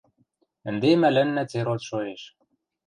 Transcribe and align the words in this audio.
Ӹнде 0.69 0.91
мӓлӓннӓ 1.01 1.43
церот 1.49 1.81
шоэш... 1.87 2.21